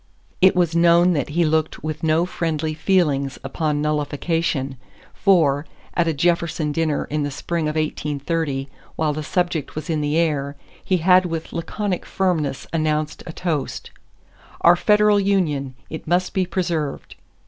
[0.41, 4.77] It was known that he looked with no friendly feelings upon nullification,
[5.13, 10.01] for, at a Jefferson dinner in the spring of 1830 while the subject was in
[10.01, 13.91] the air, he had with laconic firmness announced a toast:
[14.61, 17.13] "Our federal union; it must be preserved."